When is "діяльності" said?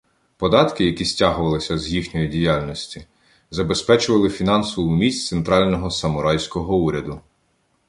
2.27-3.07